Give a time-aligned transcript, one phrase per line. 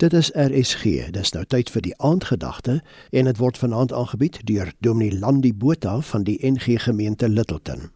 [0.00, 1.10] Dit is RSG.
[1.12, 2.78] Dis nou tyd vir die aandgedagte
[3.12, 7.90] en dit word vanaand aangebied deur Dominee Landi Botha van die NG Gemeente Littleton.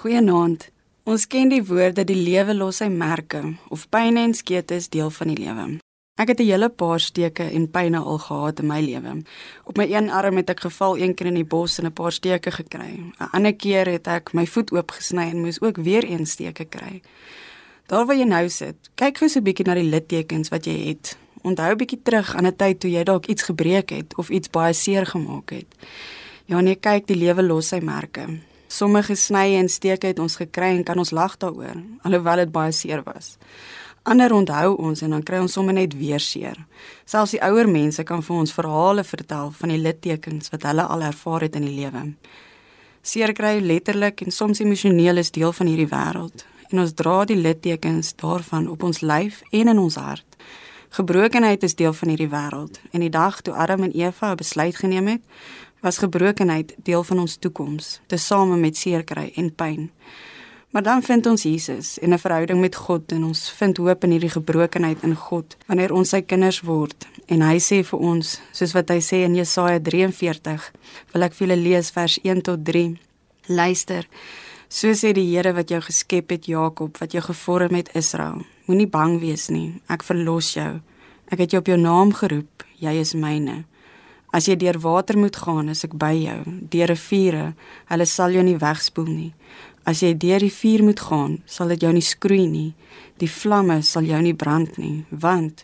[0.00, 0.70] Goeienaand.
[1.04, 5.12] Ons ken die woorde die lewe los sy merke of pyn en skete is deel
[5.12, 5.66] van die lewe.
[6.16, 9.22] Ek het 'n hele paar steke en pyne al gehad in my lewe.
[9.64, 12.12] Op my een arm het ek geval een keer in die bos en 'n paar
[12.12, 13.12] steke gekry.
[13.20, 17.02] 'n Ander keer het ek my voet oopgesny en moes ook weer een steke kry.
[17.86, 20.88] Daar waar jy nou sit, kyk gou so 'n bietjie na die littekens wat jy
[20.88, 21.16] het.
[21.42, 24.50] Onthou 'n bietjie terug aan 'n tyd toe jy dalk iets gebreek het of iets
[24.50, 25.66] baie seer gemaak het.
[26.46, 28.40] Ja, nee, kyk, die lewe los sy merke.
[28.66, 32.72] Sommige snye en steke het ons gekry en kan ons lag daaroor, alhoewel dit baie
[32.72, 33.38] seer was.
[34.02, 36.66] Ander onthou ons en dan kry ons sommer net weer seer.
[37.04, 41.02] Selfs die ouer mense kan vir ons verhale vertel van die littekens wat hulle al
[41.02, 42.14] ervaar het in die lewe.
[43.02, 47.36] Seer kry letterlik en soms emosioneel is deel van hierdie wêreld en ons dra die
[47.36, 50.36] littekens daarvan op ons lyf en in ons hart.
[50.88, 54.76] Gebrokenheid is deel van hierdie wêreld en die dag toe Adam en Eva 'n besluit
[54.76, 55.22] geneem het,
[55.80, 59.90] was gebrokenheid deel van ons toekoms, tesame met seer kry en pyn.
[60.70, 64.10] Maar dan vind ons Jesus en 'n verhouding met God en ons vind hoop in
[64.10, 67.06] hierdie gebrokenheid in God wanneer ons sy kinders word.
[67.26, 70.72] En hy sê vir ons, soos wat hy sê in Jesaja 43,
[71.12, 72.98] wil ek vir julle lees vers 1 tot 3.
[73.46, 74.06] Luister.
[74.68, 78.42] So sê die Here wat jou geskep het Jakob, wat jou gevorm het Israel.
[78.66, 79.80] Moenie bang wees nie.
[79.86, 80.80] Ek verlos jou.
[81.30, 82.64] Ek het jou op jou naam geroep.
[82.82, 83.62] Jy is myne.
[84.34, 86.40] As jy deur water moet gaan, is ek by jou.
[86.72, 87.44] Deur riviere,
[87.86, 89.30] hulle sal jou nie wegspoel nie.
[89.86, 92.72] As jy deur die vuur moet gaan, sal dit jou nie skroei nie.
[93.22, 95.62] Die vlamme sal jou nie brand nie, want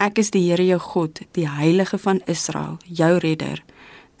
[0.00, 3.60] ek is die Here jou God, die Heilige van Israel, jou redder.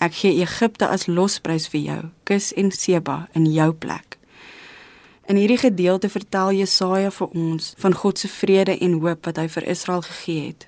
[0.04, 4.17] Ek gee Egipte as losprys vir jou, Kus en Seba in jou plek.
[5.28, 9.44] In hierdie gedeelte vertel Jesaja vir ons van God se vrede en hoop wat hy
[9.52, 10.64] vir Israel gegee het.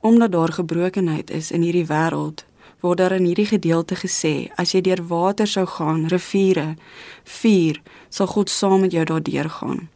[0.00, 2.46] Omdat daar gebrokenheid is in hierdie wêreld,
[2.80, 6.78] word daar in hierdie gedeelte gesê, as jy deur water sou gaan, riviere,
[7.24, 9.90] vuur, sal God saam met jou daardeur gaan.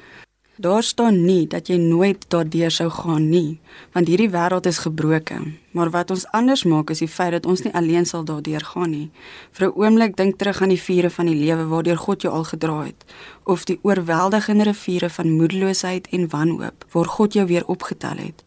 [0.62, 3.58] Daar staan nie dat jy nooit daardeur sou gaan nie,
[3.96, 5.56] want hierdie wêreld is gebroken.
[5.74, 8.90] Maar wat ons anders maak is die feit dat ons nie alleen sal daardeur gaan
[8.94, 9.10] nie.
[9.50, 12.44] Vir 'n oomblik dink terug aan die vure van die lewe waardeur God jou al
[12.44, 13.04] gedra het,
[13.44, 18.44] of die oorweldigende riviere van moedeloosheid en wanhoop waar God jou weer opgetel het.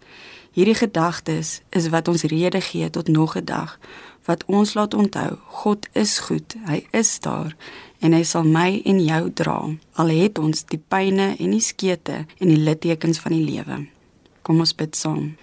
[0.52, 3.80] Hierdie gedagtes is wat ons rede gee tot nog 'n dag
[4.26, 7.56] wat ons laat onthou God is goed, hy is daar
[8.00, 9.58] en hy sal my en jou dra
[10.02, 13.86] al het ons die pyne en die skete en die littekens van die lewe.
[14.46, 15.36] Kom ons bid saam.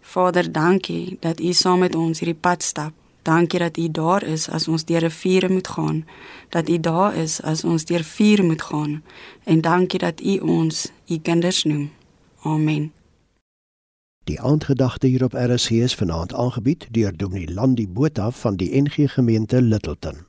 [0.00, 2.94] Vader dankie dat u saam met ons hierdie pad stap.
[3.26, 6.04] Dankie dat u daar is as ons deur riviere moet gaan.
[6.54, 9.02] Dat u daar is as ons deur vuur moet gaan.
[9.44, 11.90] En dankie dat u ons u kinders noem.
[12.42, 12.95] Amen
[14.26, 19.12] Die aandgedagte hier op RSG is vanaand aangebied deur Dominee Landi Botha van die NG
[19.12, 20.25] Gemeente Littleton.